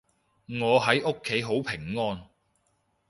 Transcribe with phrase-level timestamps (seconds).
[0.47, 2.25] 我喺屋企好平安